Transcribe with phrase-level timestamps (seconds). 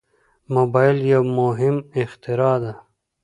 [0.55, 2.73] موبایل یو مهم اختراع ده.